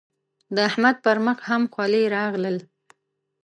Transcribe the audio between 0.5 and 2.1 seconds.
د احمد پر مخ هم خلي